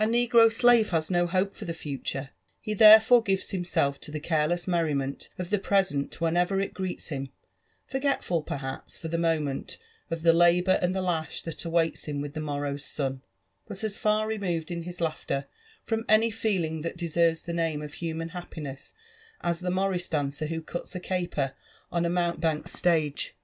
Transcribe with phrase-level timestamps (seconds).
[0.00, 4.18] A negro slave has no hope for the future; he, therefore, gives himself to the
[4.18, 7.28] careless merriment of the present whenever it greets him;
[7.86, 9.76] forgetful perhaps, for the moment,
[10.10, 13.20] of the labour and the lash that awaits him with the morrow's sun,
[13.66, 15.44] but as far removed in his laughter
[15.82, 18.94] from any feeling that deserves the name of human happiness
[19.42, 21.52] as the morris dancer who cuts a caper
[21.92, 23.36] on a mountebank's stage.